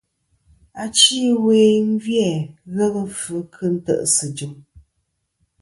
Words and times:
Achi 0.83 1.17
ɨwe 1.35 1.57
gvi-a 2.01 2.31
ghelɨ 2.73 3.01
fvɨ 3.19 3.37
kɨ 3.53 3.65
nte 3.75 3.93
̀sɨ 4.13 4.25
jɨm. 4.37 4.53